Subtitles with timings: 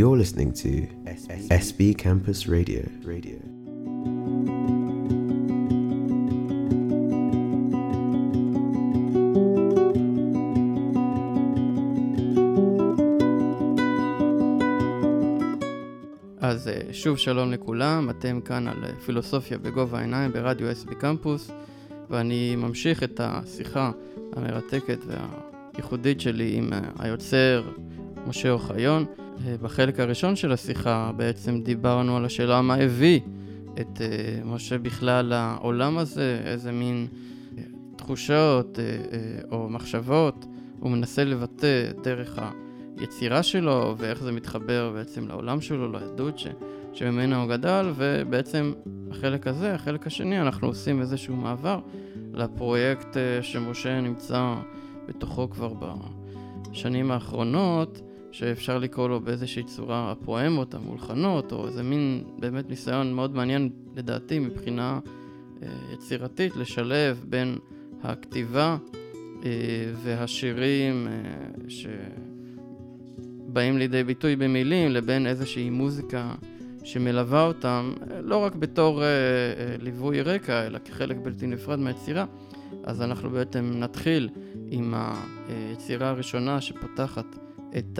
[0.00, 0.70] You're listening to
[1.50, 2.82] SB Campus Radio.
[3.04, 3.38] Radio.
[16.40, 21.50] אז אה, שוב שלום לכולם, אתם כאן על אה, פילוסופיה בגובה העיניים ברדיו SB קמפוס,
[22.10, 23.90] ואני ממשיך את השיחה
[24.32, 27.62] המרתקת והייחודית שלי עם אה, היוצר
[28.26, 29.04] משה אוחיון.
[29.62, 33.20] בחלק הראשון של השיחה בעצם דיברנו על השאלה מה הביא
[33.80, 34.00] את
[34.44, 37.06] משה בכלל לעולם הזה, איזה מין
[37.96, 38.78] תחושות
[39.50, 40.46] או מחשבות
[40.80, 42.38] הוא מנסה לבטא דרך.
[42.98, 46.46] היצירה שלו ואיך זה מתחבר בעצם לעולם שלו, לעדות ש,
[46.92, 48.72] שממנה הוא גדל, ובעצם
[49.10, 51.80] החלק הזה, החלק השני, אנחנו עושים איזשהו מעבר
[52.34, 54.54] לפרויקט אה, שמשה נמצא
[55.08, 55.72] בתוכו כבר
[56.70, 58.00] בשנים האחרונות,
[58.32, 64.38] שאפשר לקרוא לו באיזושהי צורה הפואמות, המולחנות, או איזה מין באמת ניסיון מאוד מעניין לדעתי
[64.38, 65.00] מבחינה
[65.62, 67.58] אה, יצירתית, לשלב בין
[68.02, 68.76] הכתיבה
[69.44, 69.50] אה,
[70.02, 71.08] והשירים
[71.68, 71.86] ש...
[73.52, 76.34] באים לידי ביטוי במילים לבין איזושהי מוזיקה
[76.84, 82.24] שמלווה אותם, לא רק בתור אה, אה, ליווי רקע, אלא כחלק בלתי נפרד מהיצירה.
[82.84, 84.28] אז אנחנו בעצם נתחיל
[84.70, 84.94] עם
[85.48, 87.26] היצירה הראשונה שפותחת
[87.78, 87.98] את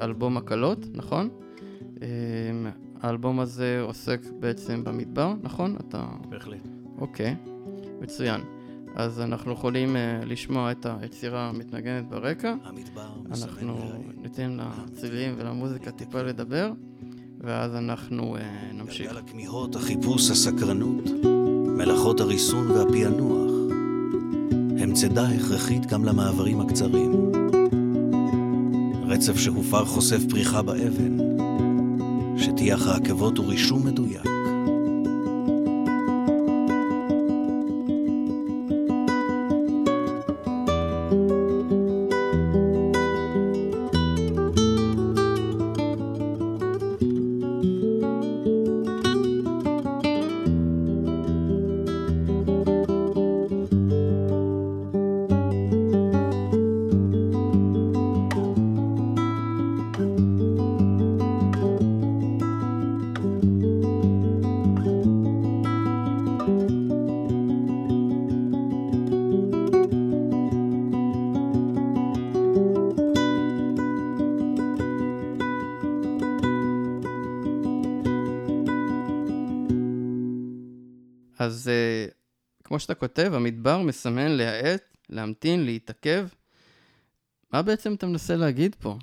[0.00, 1.28] האלבום הקלות, נכון?
[2.02, 2.08] אה,
[3.00, 5.76] האלבום הזה עוסק בעצם במדבר, נכון?
[5.80, 6.06] אתה...
[6.28, 6.68] בהחלט.
[6.98, 7.34] אוקיי,
[8.00, 8.40] מצוין.
[8.96, 12.54] אז אנחנו יכולים uh, לשמוע את היצירה המתנגנת ברקע.
[13.26, 13.76] אנחנו
[14.22, 16.72] ניתן לצלילים ולמוזיקה טיפה לדבר,
[17.40, 18.40] ואז אנחנו uh,
[18.74, 19.06] נמשיך.
[19.06, 21.04] גלגל הכמיהות, החיפוש, הסקרנות,
[21.76, 23.52] מלאכות הריסון והפענוח,
[24.78, 27.35] הם צידה הכרחית גם למעברים הקצרים.
[29.06, 31.18] רצף שהופר חושף פריחה באבן,
[32.38, 34.35] שטיח העקבות הוא רישום מדויק.
[81.46, 82.14] אז uh,
[82.64, 86.28] כמו שאתה כותב, המדבר מסמן להאט, להמתין, להתעכב.
[87.52, 88.98] מה בעצם אתה מנסה להגיד פה?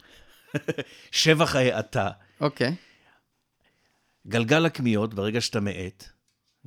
[1.11, 2.09] שבח ההאטה.
[2.41, 2.67] אוקיי.
[2.67, 2.93] Okay.
[4.27, 6.09] גלגל הכמיהות, ברגע שאתה מאט,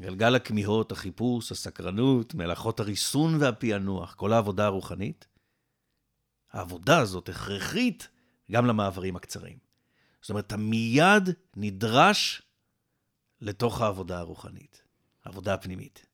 [0.01, 5.27] גלגל הכמיהות, החיפוש, הסקרנות, מלאכות הריסון והפענוח, כל העבודה הרוחנית,
[6.53, 8.09] העבודה הזאת הכרחית
[8.53, 9.59] גם למעברים הקצרים.
[10.21, 12.43] זאת אומרת, אתה מיד נדרש
[13.41, 14.86] לתוך העבודה הרוחנית.
[15.27, 16.07] עבודה פנימית.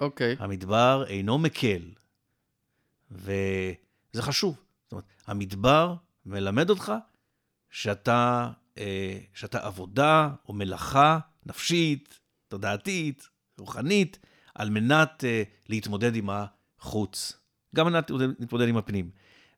[0.00, 0.34] אוקיי.
[0.34, 0.42] Okay.
[0.42, 1.90] המדבר אינו מקל,
[3.10, 4.60] וזה חשוב.
[4.84, 5.94] זאת אומרת, המדבר
[6.26, 6.92] מלמד אותך
[7.70, 13.28] שאתה, אה, שאתה עבודה או מלאכה נפשית, תודעתית,
[13.58, 14.18] רוחנית,
[14.54, 17.32] על מנת אה, להתמודד עם החוץ.
[17.74, 19.10] גם על מנת להתמודד עם הפנים.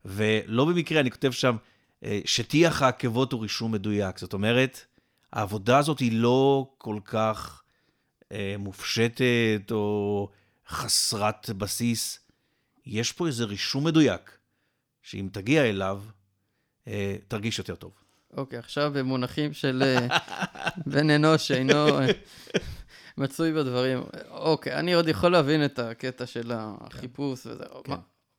[0.05, 1.57] ולא במקרה, אני כותב שם,
[2.05, 4.19] אה, שטיח העקבות הוא רישום מדויק.
[4.19, 4.87] זאת אומרת,
[5.33, 7.63] העבודה הזאת היא לא כל כך
[8.59, 10.28] מופשטת או
[10.69, 12.21] חסרת בסיס.
[12.87, 14.39] יש פה איזה רישום מדויק,
[15.03, 16.03] שאם תגיע אליו,
[16.89, 17.93] אה, תרגיש יותר טוב.
[18.37, 20.19] אוקיי, עכשיו במונחים של אה,
[20.93, 21.87] בן אנוש שאינו
[23.19, 24.03] מצוי בדברים.
[24.31, 27.65] אוקיי, אני עוד יכול להבין את הקטע של החיפוש וזה.
[27.84, 27.95] כן.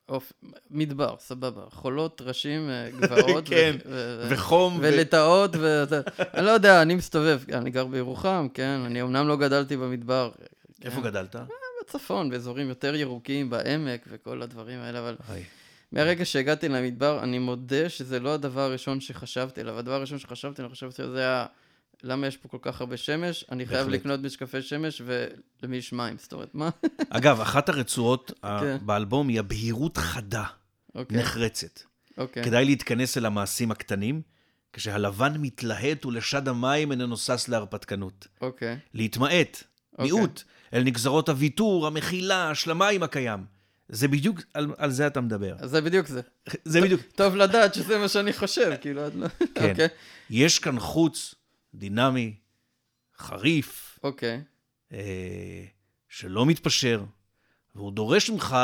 [0.09, 0.33] אוף,
[0.71, 1.61] מדבר, סבבה.
[1.71, 3.43] חולות, ראשים, אה, גבעות.
[3.47, 3.75] כן,
[4.29, 4.77] וחום.
[4.81, 5.55] ולטאות,
[6.33, 10.31] אני לא יודע, אני מסתובב, אני גר בירוחם, כן, אני אמנם לא גדלתי במדבר.
[10.85, 11.35] איפה גדלת?
[11.35, 11.41] אה,
[11.83, 15.15] בצפון, באזורים יותר ירוקים, בעמק וכל הדברים האלה, אבל...
[15.91, 19.79] מהרגע שהגעתי למדבר, אני מודה שזה לא הדבר הראשון שחשבתי עליו.
[19.79, 21.45] הדבר הראשון שחשבתי, אני חשבתי על זה היה...
[22.03, 23.45] למה יש פה כל כך הרבה שמש?
[23.51, 23.99] אני חייב בהחלט.
[23.99, 26.69] לקנות משקפי שמש ולמי יש מים, זאת אומרת, מה?
[27.09, 28.47] אגב, אחת הרצועות okay.
[28.59, 28.77] כן.
[28.81, 30.95] באלבום היא הבהירות חדה, okay.
[30.95, 31.17] אוקיי.
[31.17, 31.79] נחרצת.
[31.79, 32.13] Okay.
[32.17, 32.43] אוקיי.
[32.43, 34.21] כדאי להתכנס אל המעשים הקטנים,
[34.73, 38.27] כשהלבן מתלהט ולשד המים איננו שש להרפתקנות.
[38.41, 38.77] אוקיי.
[38.93, 39.63] להתמעט,
[39.95, 40.03] okay.
[40.03, 40.43] מיעוט,
[40.73, 43.45] אל נגזרות הוויתור, המחילה, השלמה עם הקיים.
[43.89, 45.55] זה בדיוק, על, על זה אתה מדבר.
[45.63, 46.21] זה בדיוק זה.
[46.65, 47.01] זה בדיוק.
[47.15, 49.27] טוב לדעת שזה מה שאני חושב, כאילו, את לא...
[49.55, 49.69] כן.
[49.69, 49.87] אוקיי.
[50.29, 51.35] יש כאן חוץ
[51.73, 52.35] דינמי,
[53.17, 54.43] חריף, אוקיי.
[54.91, 55.65] אה,
[56.09, 57.03] שלא מתפשר,
[57.75, 58.57] והוא דורש ממך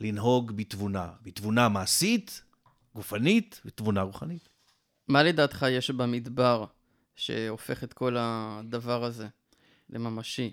[0.00, 1.12] לנהוג בתבונה.
[1.22, 2.42] בתבונה מעשית,
[2.94, 4.48] גופנית ותבונה רוחנית.
[5.08, 6.64] מה לדעתך יש במדבר
[7.16, 9.28] שהופך את כל הדבר הזה
[9.90, 10.52] לממשי?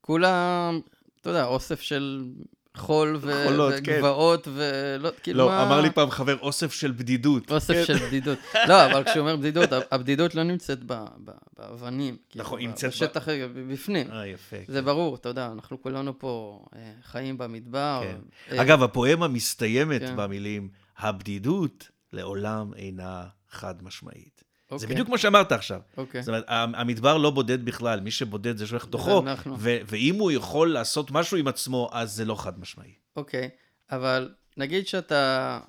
[0.00, 0.80] כולם,
[1.20, 2.32] אתה יודע, אוסף של
[2.76, 3.92] חול ו- חולות, כן.
[3.96, 5.66] וגבעות ולא, כאילו לא, מה...
[5.66, 7.50] אמר לי פעם חבר, אוסף של בדידות.
[7.52, 7.84] אוסף כן.
[7.84, 8.38] של בדידות.
[8.68, 10.78] לא, אבל כשהוא אומר בדידות, הבדידות לא נמצאת
[11.58, 12.16] באבנים.
[12.30, 13.28] כאילו, נכון, היא נמצאת ב- בשטח
[13.68, 14.10] בפנים.
[14.12, 14.56] אה, יפה.
[14.68, 18.02] זה ברור, אתה יודע, אנחנו כולנו פה אה, חיים במדבר.
[18.02, 18.56] כן.
[18.56, 20.16] אה, אגב, הפואמה מסתיימת כן.
[20.16, 20.68] במילים,
[20.98, 24.44] הבדידות לעולם אינה חד משמעית.
[24.78, 25.80] זה אוקיי, בדיוק מה שאמרת עכשיו.
[25.96, 26.22] אוקיי.
[26.22, 29.24] זאת אומרת, המדבר לא בודד בכלל, מי שבודד זה שולח תוכו.
[29.58, 32.94] ו- ואם הוא יכול לעשות משהו עם עצמו, אז זה לא חד משמעי.
[33.16, 33.48] אוקיי,
[33.90, 35.60] אבל נגיד שאתה,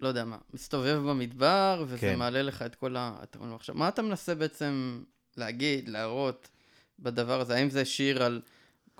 [0.00, 2.18] לא יודע מה, מסתובב במדבר, וזה כן.
[2.18, 3.16] מעלה לך את כל ה...
[3.22, 5.02] אתה אומר, עכשיו, מה אתה מנסה בעצם
[5.36, 6.48] להגיד, להראות
[6.98, 7.56] בדבר הזה?
[7.56, 8.40] האם זה שיר על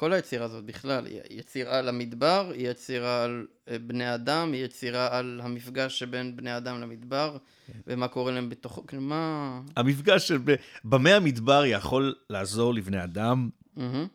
[0.02, 1.06] כל היצירה הזאת בכלל?
[1.06, 6.36] היא יצירה על המדבר, היא יצירה על אה, בני אדם, היא יצירה על המפגש שבין
[6.36, 7.78] בני אדם למדבר, כן.
[7.86, 9.60] ומה קורה להם בתוכו, כאילו, מה...
[9.76, 10.38] המפגש של
[10.84, 14.06] במה המדבר יכול לעזור לבני אדם מהמם,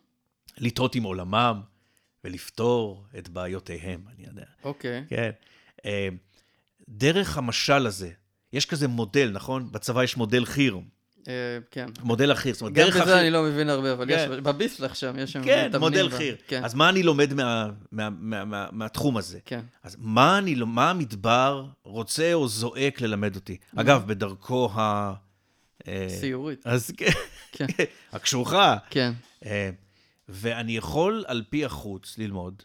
[0.58, 1.60] לטעות עם עולמם
[2.24, 4.46] ולפתור את בעיותיהם, אני יודע.
[4.64, 5.30] אוקיי, כן.
[5.84, 6.08] אה,
[6.88, 8.10] דרך המשל הזה,
[8.52, 9.72] יש כזה מודל, נכון?
[9.72, 10.80] בצבא יש מודל חי"ר, אה,
[11.70, 11.86] כן.
[12.02, 12.52] מודל החי"ר.
[12.52, 13.20] זאת אומרת, גם דרך בזה החי"ר...
[13.20, 14.42] אני לא מבין הרבה, אבל יש, כן.
[14.42, 16.34] בביסלח שם, יש שם כן, מודל חי"ר.
[16.46, 19.38] כן, אז מה אני לומד מה, מה, מה, מה, מה, מהתחום הזה?
[19.44, 23.56] כן, אז מה, אני, לא- מה המדבר רוצה או זועק ללמד אותי?
[23.76, 25.14] אגב, בדרכו ה...
[25.88, 27.10] אה, ציורית, אז כן,
[27.52, 27.66] כן.
[28.12, 28.76] הקשוחה.
[28.90, 29.12] כן.
[29.44, 29.70] אה,
[30.28, 32.62] ואני יכול על פי החוץ ללמוד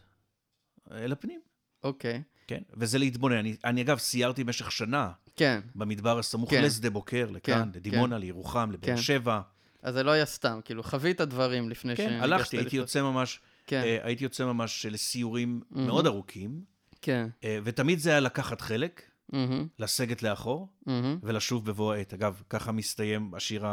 [0.92, 1.40] אל הפנים,
[1.84, 2.22] אוקיי.
[2.46, 2.62] כן?
[2.76, 3.36] וזה להתבונן.
[3.36, 5.60] אני, אני אגב סיירתי במשך שנה כן.
[5.74, 6.62] במדבר הסמוך כן.
[6.64, 8.96] לשדה בוקר, לכאן, כן, לדימונה, לירוחם, לבאר כן.
[8.96, 9.40] שבע.
[9.82, 12.76] אז זה לא היה סתם, כאילו, חווית דברים לפני כן, הלכתי, הייתי.
[12.76, 15.86] יוצא ממש, כן, אה, הייתי יוצא ממש לסיורים מהמם.
[15.86, 16.60] מאוד ארוכים,
[17.02, 17.28] כן.
[17.44, 21.18] אה, ותמיד זה היה לקחת חלק, מהמם, לסגת לאחור, מהמם.
[21.22, 22.14] ולשוב בבוא העת.
[22.14, 23.66] אגב, ככה מסתיים השיר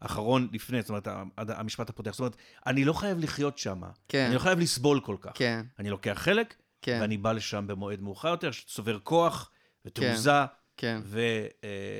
[0.00, 2.10] האחרון לפני, זאת אומרת, המשפט הפותח.
[2.10, 2.36] זאת אומרת,
[2.66, 5.32] אני לא חייב לחיות שם, כן, אני לא חייב לסבול כל כך.
[5.34, 9.50] כן, אני לוקח חלק, כן, ואני בא לשם במועד מאוחר יותר, שצובר כוח
[9.86, 10.44] ותעוזה כן,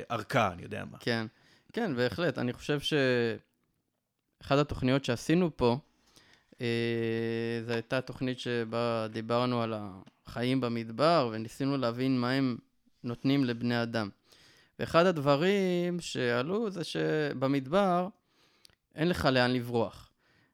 [0.09, 0.99] וערכה, אני יודע מה.
[0.99, 1.27] כן.
[1.73, 2.39] כן, בהחלט.
[2.39, 5.79] אני חושב שאחת התוכניות שעשינו פה,
[6.61, 6.67] אה,
[7.67, 9.75] זו הייתה תוכנית שבה דיברנו על
[10.27, 12.57] החיים במדבר, וניסינו להבין מה הם
[13.05, 14.09] נותנים לבני אדם.
[14.79, 18.09] ואחד הדברים שעלו זה שבמדבר
[18.95, 20.11] אין לך לאן לברוח.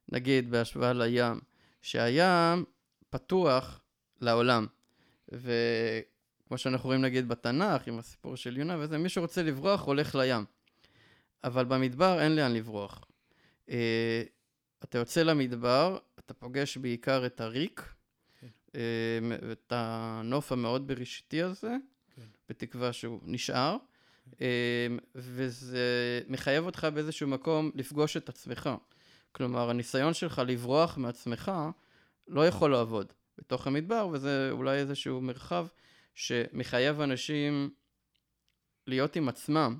[0.08, 1.40] נגיד בהשוואה לים,
[1.82, 2.64] שהים
[3.10, 3.80] פתוח
[4.20, 4.66] לעולם.
[6.52, 10.44] וכמו שאנחנו רואים נגיד בתנ"ך, עם הסיפור של יונה וזה, מי שרוצה לברוח הולך לים.
[11.44, 13.04] אבל במדבר אין לאן לברוח.
[13.70, 14.22] אה,
[14.84, 17.94] אתה יוצא למדבר, אתה פוגש בעיקר את הריק,
[18.74, 18.80] אה,
[19.42, 21.76] ואת הנוף המאוד בראשיתי הזה,
[22.16, 22.22] כן.
[22.48, 23.76] בתקווה שהוא נשאר,
[24.40, 28.70] אה, וזה מחייב אותך באיזשהו מקום לפגוש את עצמך.
[29.32, 31.52] כלומר, הניסיון שלך לברוח מעצמך
[32.28, 35.66] לא יכול לעבוד בתוך המדבר, וזה אולי איזשהו מרחב
[36.14, 37.70] שמחייב אנשים
[38.86, 39.78] להיות עם עצמם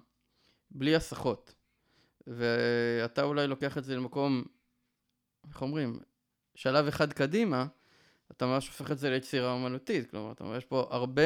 [0.70, 1.54] בלי הסחות.
[2.26, 4.44] ואתה אולי לוקח את זה למקום,
[5.48, 5.98] איך אומרים,
[6.54, 7.66] שלב אחד קדימה,
[8.30, 10.10] אתה ממש הופך את זה ליצירה אומנותית.
[10.10, 11.22] כלומר, אתה אומר, יש פה הרבה,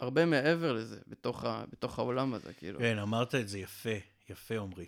[0.00, 2.78] הרבה מעבר לזה, בתוך, ה, בתוך העולם הזה, כאילו.
[2.78, 3.90] כן, אמרת את זה יפה,
[4.28, 4.86] יפה, עמרי.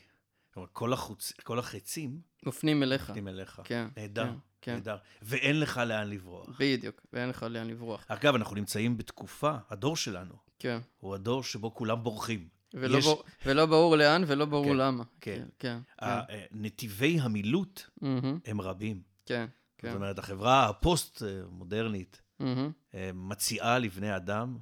[0.55, 1.33] כלומר, כל, החוצ...
[1.33, 3.09] כל החצים מופנים אליך.
[3.09, 3.61] נותנים אליך.
[3.65, 4.35] כן, נהדר, כן,
[4.67, 4.75] כן.
[4.75, 4.97] נהדר.
[5.23, 6.49] ואין לך לאן לברוח.
[6.59, 8.05] בדיוק, ואין לך לאן לברוח.
[8.09, 10.79] אגב, אנחנו נמצאים בתקופה, הדור שלנו, כן.
[10.99, 12.49] הוא הדור שבו כולם בורחים.
[12.75, 15.05] ולא, יש- בור, ולא ברור לאן ולא ברור כן, למה.
[15.21, 15.35] כן.
[15.37, 15.79] כן, כן.
[16.05, 19.03] ה- אה, נתיבי המילוט מהמם, הם רבים.
[19.27, 19.47] כן,
[19.79, 19.89] כן.
[19.89, 24.59] זאת אומרת, החברה הפוסט-מודרנית מהמם, אה, מציעה לבני אדם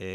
[0.00, 0.06] אה,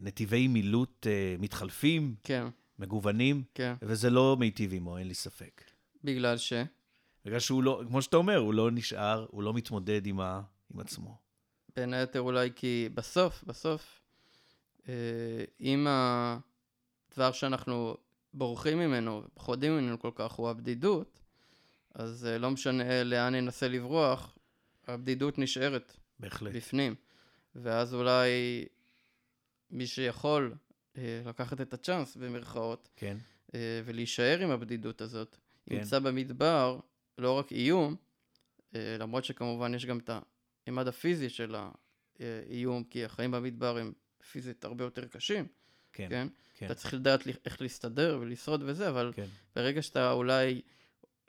[0.00, 2.46] נתיבי מילוט אה, מתחלפים, כן,
[2.78, 3.74] מגוונים, כן.
[3.82, 5.64] וזה לא מיטיב עמו, אין לי ספק.
[6.04, 6.52] בגלל ש...
[7.28, 10.40] בגלל שהוא לא, כמו שאתה אומר, הוא לא נשאר, הוא לא מתמודד עם, ה,
[10.74, 11.16] עם עצמו.
[11.76, 14.00] בין היתר אולי כי בסוף, בסוף,
[14.88, 14.94] אה,
[15.60, 17.96] אם הדבר שאנחנו
[18.34, 21.20] בורחים ממנו, פוחדים ממנו כל כך, הוא הבדידות,
[21.94, 24.38] אז אה, לא משנה לאן ננסה לברוח,
[24.86, 26.54] הבדידות נשארת בהחלט.
[26.54, 26.94] בפנים.
[27.54, 28.64] ואז אולי
[29.70, 30.54] מי שיכול
[30.98, 33.16] אה, לקחת את הצ'אנס, במרכאות, כן,
[33.84, 35.74] ולהישאר עם הבדידות הזאת, כן.
[35.74, 36.80] ימצא במדבר
[37.18, 37.96] לא רק איום,
[38.74, 40.10] אה, למרות שכמובן יש גם את
[40.66, 41.54] הממד הפיזי של
[42.18, 43.92] האיום, כי החיים במדבר הם
[44.30, 45.46] פיזית הרבה יותר קשים,
[45.92, 46.28] כן, כן?
[46.54, 46.66] כן.
[46.66, 49.26] אתה צריך לדעת איך להסתדר ולשרוד וזה, אבל כן.
[49.56, 50.60] ברגע שאתה אולי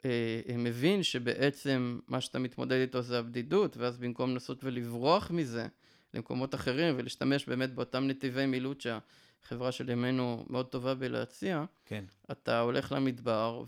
[0.04, 5.66] אה, אה, מבין שבעצם מה שאתה מתמודד איתו זה הבדידות, ואז במקום לנסות ולברוח מזה
[6.14, 12.60] למקומות אחרים ולהשתמש באמת באותם נתיבי מילוט שהחברה של ימינו מאוד טובה בלהציע, כן, אתה
[12.60, 13.64] הולך למדבר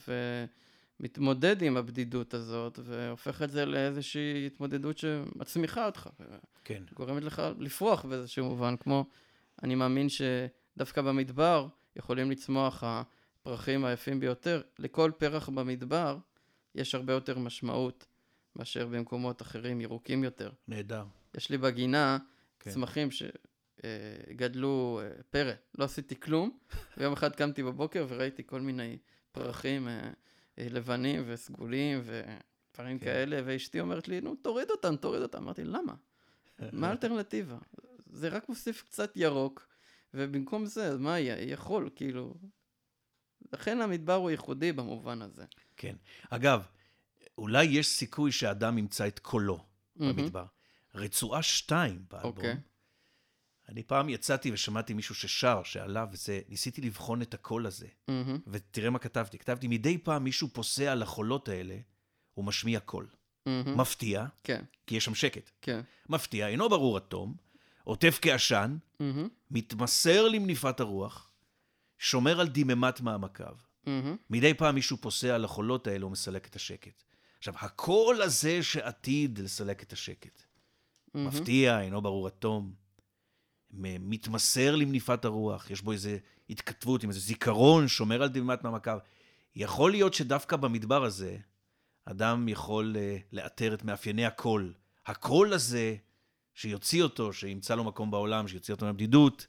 [1.02, 6.08] ומתמודד עם הבדידות הזאת, והופך את זה לאיזושהי התמודדות שמצמיחה אותך,
[6.64, 6.82] כן.
[6.94, 9.04] גורמת לך לפרוח באיזשהו מובן, כמו,
[9.62, 14.62] אני מאמין שדווקא במדבר יכולים לצמוח הפרחים היפים ביותר.
[14.78, 16.18] לכל פרח במדבר
[16.74, 18.06] יש הרבה יותר משמעות
[18.56, 20.50] מאשר במקומות אחרים, ירוקים יותר.
[20.68, 21.04] נהדר.
[21.34, 22.18] יש לי בגינה
[22.60, 22.70] כן.
[22.70, 23.08] צמחים
[23.80, 26.58] שגדלו פרא, לא עשיתי כלום,
[26.96, 28.98] ויום אחד קמתי בבוקר וראיתי כל מיני
[29.32, 30.10] פרחים אה, אה,
[30.58, 33.04] לבנים וסגולים ודברים כן.
[33.04, 35.38] כאלה, ואשתי אומרת לי, נו, תוריד אותם, תוריד אותם.
[35.42, 35.94] אמרתי, למה?
[36.72, 37.58] מה האלטרנטיבה?
[38.06, 39.68] זה רק מוסיף קצת ירוק,
[40.14, 41.52] ובמקום זה, אז מה יהיה?
[41.52, 42.34] יכול, כאילו...
[43.52, 45.44] לכן המדבר הוא ייחודי במובן הזה.
[45.76, 45.96] כן.
[46.30, 46.66] אגב,
[47.38, 49.64] אולי יש סיכוי שאדם ימצא את קולו
[49.96, 50.44] במדבר.
[50.94, 52.30] רצועה 2 באלבום.
[52.30, 52.56] אוקיי.
[53.72, 57.86] אני פעם יצאתי ושמעתי מישהו ששר, שעלה, וזה, ניסיתי לבחון את הקול הזה.
[58.08, 59.38] מהמם, ותראה מה כתבתי.
[59.38, 61.76] כתבתי, מדי פעם מישהו פוסע על החולות האלה,
[62.34, 63.08] הוא משמיע קול.
[63.46, 63.80] מהמם.
[63.80, 65.50] מפתיע, כן, כי יש שם שקט.
[65.62, 65.80] כן.
[66.08, 67.34] מפתיע, אינו ברור עד תום,
[67.84, 71.30] עוטף כעשן, מהמם, מתמסר למניפת הרוח,
[71.98, 73.56] שומר על דממת מעמקיו.
[73.86, 74.16] מהמם.
[74.30, 77.02] מדי פעם מישהו פוסע על החולות האלה ומסלק את השקט.
[77.38, 80.42] עכשיו, הקול הזה שעתיד לסלק את השקט,
[81.14, 81.28] מהמם.
[81.28, 82.81] מפתיע, אינו ברור עד תום,
[83.72, 86.10] מתמסר למניפת הרוח, יש בו איזו
[86.50, 88.98] התכתבות עם איזה זיכרון, שומר על דממת מעמקיו.
[89.56, 91.36] יכול להיות שדווקא במדבר הזה,
[92.04, 94.72] אדם יכול uh, לאתר את מאפייני הקול.
[95.06, 95.96] הקול הזה,
[96.54, 99.46] שיוציא אותו, שימצא לו מקום בעולם, שיוציא אותו מהבדידות,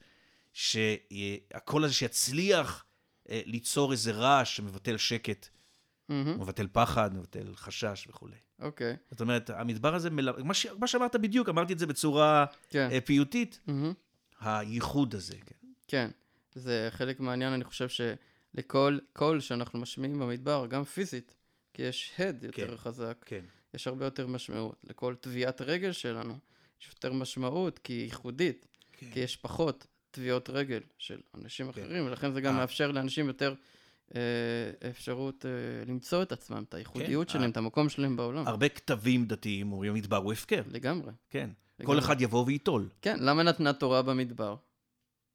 [0.54, 2.86] שהקול הזה שיצליח
[3.28, 5.48] uh, ליצור איזה רעש שמבטל שקט,
[6.10, 6.40] מהמם.
[6.40, 8.36] מבטל פחד, מבטל חשש וכולי.
[8.62, 10.44] אוקיי, זאת אומרת, המדבר הזה, מל...
[10.44, 10.66] מה, ש...
[10.80, 12.90] מה שאמרת בדיוק, אמרתי את זה בצורה כן.
[12.92, 13.94] אה, פיוטית, מהמם.
[14.44, 15.68] הייחוד הזה, כן.
[15.88, 16.10] כן,
[16.56, 21.36] זה חלק מעניין, אני חושב שלכל קול שאנחנו משמיעים במדבר, גם פיזית,
[21.74, 22.78] כי יש הד יותר כן.
[22.78, 24.76] חזק, כן, יש הרבה יותר משמעות.
[24.84, 26.38] לכל טביעת רגל שלנו
[26.82, 29.12] יש יותר משמעות, כי היא ייחודית, כן.
[29.14, 32.60] כי יש פחות טביעות רגל של אנשים אחרים, ולכן זה גם אה.
[32.60, 33.56] מאפשר לאנשים יותר
[34.16, 34.22] אה,
[34.90, 35.52] אפשרות אה,
[35.86, 37.34] למצוא את עצמם, את הייחודיות אה.
[37.34, 38.48] שלהם, את המקום שלהם בעולם.
[38.48, 40.62] הרבה כתבים דתיים אומרים, המדבר הוא הפקר.
[40.72, 41.12] לגמרי.
[41.30, 41.50] כן.
[41.84, 42.00] כל.
[42.00, 42.90] אחד יבוא וייטול.
[43.02, 44.56] כן, למה נתנה תורה במדבר?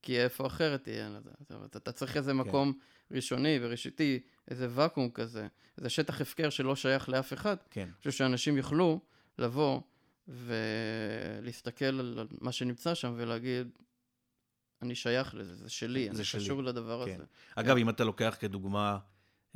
[0.03, 1.31] כי איפה אחרת תהיה לזה?
[1.77, 2.79] אתה צריך איזה מקום
[3.11, 5.47] ראשוני וראשיתי, איזה ואקום כזה,
[5.79, 7.57] איזה שטח הפקר שלא שייך לאף אחד.
[7.71, 7.83] כן.
[7.83, 9.01] אני חושב שאנשים יוכלו
[9.39, 9.81] לבוא
[10.29, 13.69] ולהסתכל על מה שנמצא שם ולהגיד,
[14.83, 17.15] אני שייך לזה, זה שלי, זה אני שלי." קשור לדבר כן.
[17.15, 17.25] הזה.
[17.55, 18.99] אגב, אם אתה לוקח כדוגמה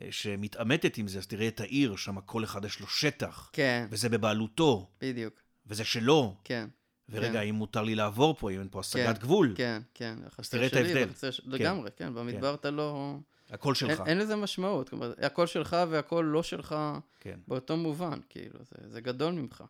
[0.02, 3.86] אה, שמתעמתת עם זה, אז תראה את העיר, שם כל אחד יש לו שטח, כן,
[3.90, 6.34] וזה בבעלותו, בדיוק, וזה שלו.
[6.44, 6.68] כן.
[7.08, 7.36] ורגע, כן.
[7.36, 9.52] האם מותר לי לעבור פה, אם אין פה השגת כן, גבול?
[9.56, 10.18] כן, כן.
[10.26, 11.06] החצר תראה את ההבדל.
[11.06, 13.16] והחצר ש- לגמרי, כן, במדבר אתה לא...
[13.50, 14.02] הכל אין, שלך.
[14.06, 16.76] אין לזה משמעות, כלומר, הכל שלך והכל לא שלך
[17.20, 19.64] כן, באותו מובן, כאילו, זה, זה גדול ממך.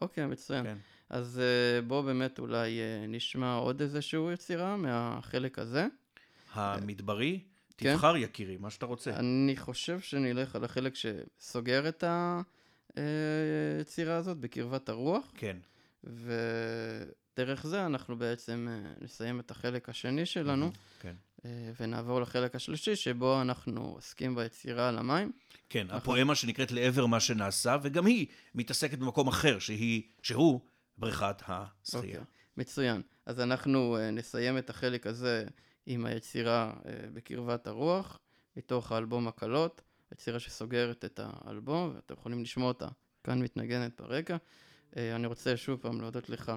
[0.00, 0.64] אוקיי, מצוין.
[0.64, 0.76] כן.
[1.10, 5.86] אז uh, בוא באמת אולי uh, נשמע עוד איזשהו יצירה מהחלק הזה.
[6.52, 7.40] המדברי,
[7.76, 7.94] כן.
[7.94, 9.16] תבחר יקירי, מה שאתה רוצה.
[9.16, 12.04] אני חושב שנלך על החלק שסוגר את
[12.96, 15.56] היצירה הזאת בקרבת הרוח, כן,
[16.04, 20.70] ודרך זה אנחנו בעצם uh, נסיים את החלק השני שלנו,
[21.00, 21.14] כן.
[21.38, 21.42] uh,
[21.80, 25.32] ונעבור לחלק השלישי, שבו אנחנו עוסקים ביצירה על המים.
[25.68, 25.96] כן, נכון.
[25.96, 30.60] הפואמה שנקראת לעבר מה שנעשה, וגם היא מתעסקת במקום אחר, שהיא, שהוא
[30.98, 32.02] בריכת השחייה.
[32.02, 32.20] אוקיי,
[32.56, 33.02] מצוין.
[33.26, 35.44] אז אנחנו נסיים את החלק הזה
[35.86, 36.72] עם היצירה
[37.14, 38.18] בקרבת הרוח,
[38.56, 42.88] מתוך האלבום הקלות, יצירה שסוגרת את האלבום, ואתם יכולים לשמוע אותה
[43.24, 44.36] כאן מתנגנת ברקע.
[44.36, 46.52] Uh, אני רוצה שוב פעם להודות לך,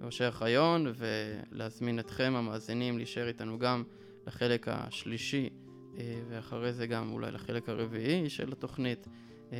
[0.00, 3.84] משה חיון, ולהזמין אתכם, המאזינים, להישאר איתנו גם
[4.26, 5.96] לחלק השלישי, uh,
[6.28, 9.06] ואחרי זה גם אולי לחלק הרביעי של התוכנית.
[9.06, 9.50] Uh,